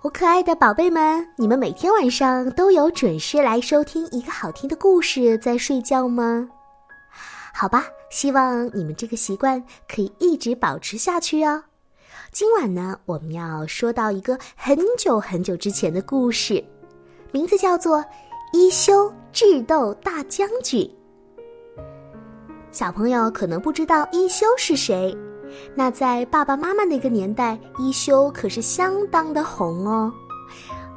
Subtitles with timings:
[0.00, 6.48] 我可爱的宝贝们，你们每天晚上都有准时来收听一个好听的故事在睡觉吗？
[7.52, 11.64] 好吧，希望你们这个习惯可以一直保持下去哦。
[12.30, 16.62] 今晚呢，我们要说到一个很久很久之前的故事，
[17.32, 17.98] 名字叫做
[18.52, 20.88] 《一休智斗大将军》。
[22.70, 25.12] 小朋友可能不知道一休是谁。
[25.74, 30.12] 那在爸爸妈妈那个年代，一休可是相当的红哦。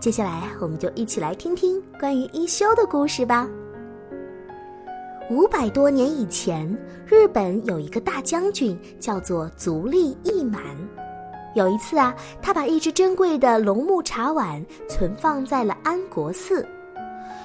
[0.00, 3.48] 接下来，我们就一起来听听关于一休的故事吧。
[5.28, 6.66] 五百多年以前，
[7.04, 10.62] 日本有一个大将军，叫做足利义满。
[11.56, 16.64] 有一次啊，他把一只珍贵的龙木茶碗存放在了安国寺，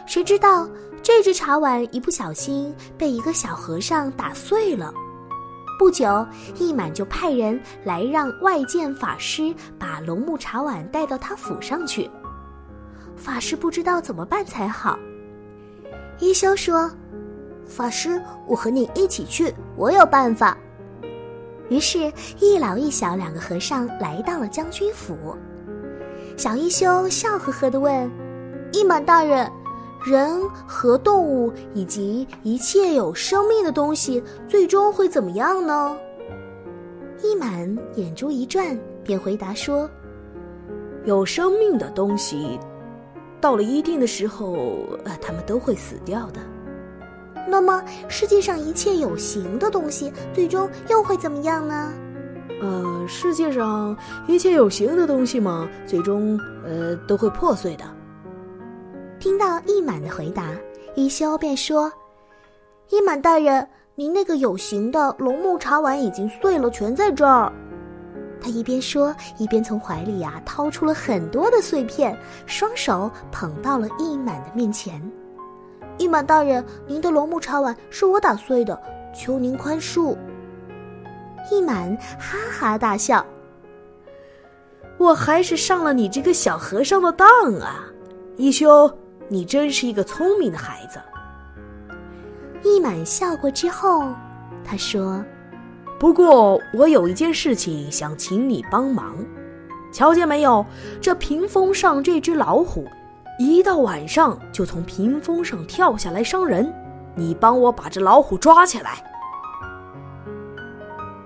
[0.06, 0.70] 谁知道
[1.02, 4.94] 这只茶碗一不小心被一个小和尚打碎了。
[5.82, 6.24] 不久，
[6.60, 12.08] 一满就派人来让外见法师把龙木茶碗带到他府上去。
[13.18, 15.00] 法师不知道怎么办才好。
[16.20, 16.88] 一休说
[17.66, 20.56] ：“法师，我和你一起去，我有办法。”
[21.68, 25.36] 于是，一老一小两个和尚来到了将军府。
[26.38, 28.08] 小一休笑呵呵地问
[28.72, 29.52] ：“一满大人。”
[30.04, 35.96] 人和动物以及一切有生命的东西，最终会怎么样呢？
[37.24, 39.88] 一满眼珠一转，便回答说
[41.06, 42.60] ：“有生命的东西，
[43.40, 44.54] 到了一定的时候，
[45.06, 46.40] 呃，它们都会死掉的。
[47.48, 51.94] 那么，世界上一切有形的东西，最终又会怎么样呢？
[52.60, 53.96] 呃，世界上
[54.28, 57.84] 一切有形的东西嘛，最终呃都会破碎的。”
[59.22, 60.48] 听到一满的回答，
[60.96, 61.94] 一休便说
[62.90, 67.54] ：“一满大人，您那个有形的龙木茶碗已经碎了，全在这儿。”
[68.42, 75.00] 他一边说，一边从怀里呀掏出了很多的碎片，双手捧到了一满的面前。
[76.00, 78.82] “一满大人，您的龙木茶碗是我打碎的，
[79.14, 80.18] 求您宽恕。”
[81.52, 83.24] 一满哈哈大笑
[84.98, 87.28] ：“我还是上了你这个小和尚的当
[87.60, 87.86] 啊，
[88.36, 88.92] 一休。”
[89.32, 91.00] 你真是一个聪明的孩子。
[92.64, 94.14] 一满笑过之后，
[94.62, 95.24] 他说
[95.98, 99.16] ：“不过我有一件事情想请你帮忙，
[99.90, 100.66] 瞧见没有？
[101.00, 102.86] 这屏风上这只老虎，
[103.40, 106.70] 一到晚上就从屏风上跳下来伤人。
[107.16, 109.02] 你帮我把这老虎抓起来。”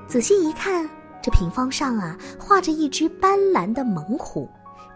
[0.06, 0.88] 仔细一看，
[1.24, 4.48] 这屏风上啊，画着一只斑斓的猛虎。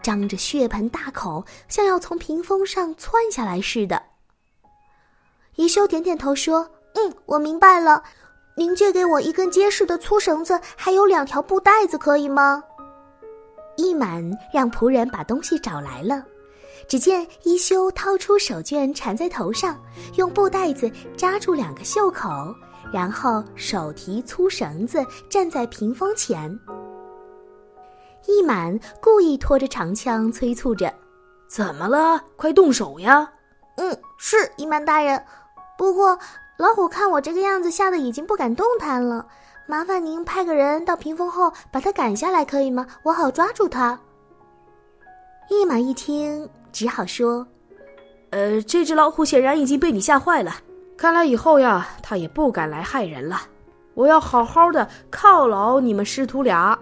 [0.02, 4.02] 张着血盆大口，像要从屏风上窜下来似的。
[5.56, 8.02] 一休点点头说：“嗯，我明白了。
[8.56, 12.62] 您借给我一根结实的粗绳子，还有两条布袋子，可以吗？”
[13.76, 14.22] 一满
[14.52, 16.22] 让仆人把东西找来了。
[16.88, 19.78] 只见一休掏出手绢缠在头上，
[20.16, 22.28] 用布袋子扎住两个袖口，
[22.92, 26.58] 然后手提粗绳子站在屏风前。
[28.26, 30.92] 一满故意拖着长枪催促着
[31.48, 32.22] ：“怎么了？
[32.36, 33.30] 快动手呀
[33.76, 35.22] ！”“嗯，是一满大人。
[35.78, 36.18] 不过
[36.58, 39.26] 老虎看我这个样子，吓得已经不敢动弹了。
[39.66, 42.86] 麻烦您派个人到屏风后把他赶下来，可以吗？
[43.02, 43.98] 我好抓住他。”
[45.48, 47.46] 一满一听，只好说
[48.30, 50.52] ：“呃，这只老虎显然已经被你吓坏了，
[50.96, 53.40] 看来以后呀，它也不敢来害人了。
[53.94, 56.78] 我要好好的犒劳你们师徒俩。”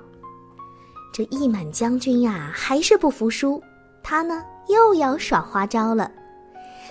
[1.13, 3.63] 这一满将军呀，还是不服输，
[4.03, 6.11] 他呢又要耍花招了。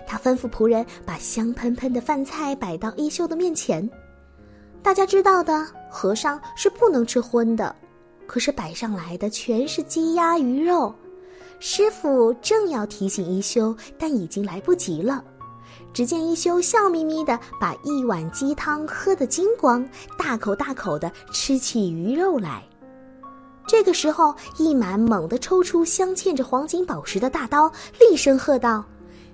[0.06, 3.90] 他吩咐仆人把香喷喷的饭菜摆到一休的面前。
[4.84, 7.76] 大家知道的，和尚是不能吃荤的，
[8.26, 10.94] 可是摆上来的全是鸡鸭鱼肉。
[11.60, 15.24] 师傅正要提醒一休，但已经来不及了。
[15.94, 22.64] 只见一休笑眯眯的把一碗鸡汤喝得精光，大口大口的吃起鱼肉来。
[23.68, 27.70] 这个时候，一满猛地抽出镶嵌着黄金宝石的大刀，
[28.00, 28.82] 厉声喝道：“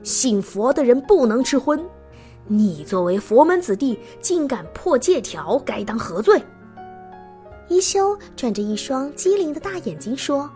[0.01, 1.80] 信佛的人不能吃荤，
[2.47, 6.44] 你作为佛门子弟，竟敢破戒条，该当何罪？”
[7.69, 10.50] 一休转着一双机灵的大眼睛说：“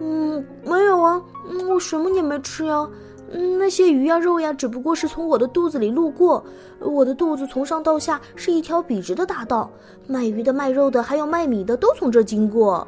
[0.00, 1.22] 嗯，没有啊，
[1.70, 2.86] 我什么也没吃呀。
[3.30, 6.44] 嗯，那些鱼呀、肉呀，只不过是从我的肚子里路过。
[6.80, 9.70] 我的肚子从上到下是一条笔直的大道，
[10.06, 12.86] 卖鱼的、卖肉的，还有卖米的，都从这经过。”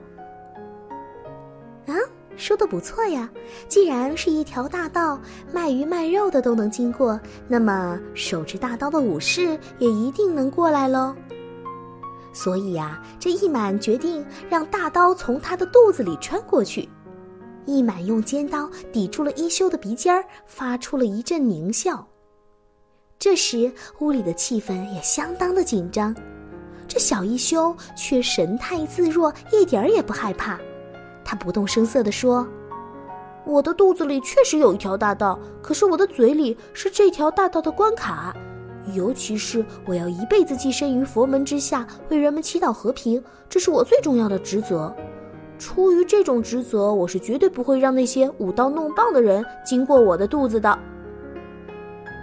[2.37, 3.29] 说的不错呀！
[3.69, 5.19] 既然是一条大道，
[5.53, 7.19] 卖鱼卖肉的都能经过，
[7.49, 11.15] 那么手持大刀的武士也一定能过来喽。
[12.33, 16.89] 所以呀，这一满决定让大刀从他的肚子里穿过去。
[17.65, 22.07] 一满用尖刀抵住了一休的鼻尖儿，发出了一阵狞笑。
[23.19, 26.15] 这时，屋里的气氛也相当的紧张，
[26.87, 30.61] 这小一休却神态自若，一点儿也不害怕。
[31.29, 32.47] 他不动声色地说
[33.45, 38.33] ：“我的肚子里确实有一条大道，可是我的嘴里是这条大道的关卡。
[38.95, 44.95] 尤其是我要一辈子寄身于佛门之下，为人们祈祷和平，这是我最重要的职责。
[45.59, 50.79] 出于这种职责，我是绝对不会让那些舞刀弄棒的人经过我的肚子的。”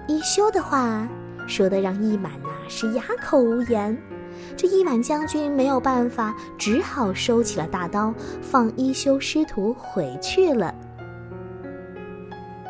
[0.07, 1.05] 一休的话
[1.45, 3.97] 说的让一满呐是哑口无言。
[4.55, 10.73] 这一满将军没有办法，只好收起了大刀，放一休师徒回去了。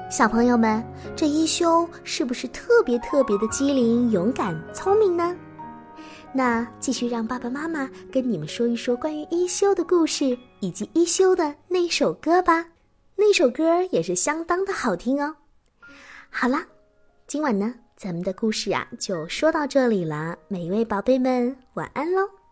[0.09, 0.83] 小朋友们，
[1.15, 5.35] 这一休是不是特别特别的机灵、勇敢、聪明呢？
[6.31, 12.65] 那继续让爸爸妈妈跟你们说一说关于一休的故事，以及一休的那首歌吧。
[13.15, 15.35] 那首歌也是相当的好听哦。
[16.29, 16.65] 好啦，
[17.27, 17.73] 今晚呢？
[18.03, 20.37] 咱们的故事啊，就说到这里了。
[20.49, 22.42] 每一位宝贝们，晚安喽。